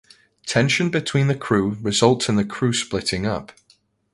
Tension 0.47 0.89
between 0.89 1.27
the 1.27 1.35
crew 1.35 1.77
results 1.79 2.27
in 2.27 2.35
the 2.35 2.43
crew 2.43 2.73
splitting 2.73 3.27
up. 3.27 3.51